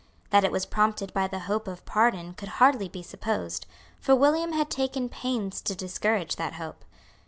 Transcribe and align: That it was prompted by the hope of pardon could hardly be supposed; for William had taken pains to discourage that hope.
That 0.31 0.43
it 0.43 0.51
was 0.51 0.65
prompted 0.65 1.13
by 1.13 1.27
the 1.27 1.41
hope 1.45 1.67
of 1.67 1.85
pardon 1.85 2.33
could 2.33 2.49
hardly 2.57 2.89
be 2.89 3.03
supposed; 3.03 3.67
for 3.99 4.15
William 4.15 4.51
had 4.53 4.71
taken 4.71 5.09
pains 5.09 5.61
to 5.61 5.75
discourage 5.75 6.37
that 6.37 6.53
hope. 6.53 6.83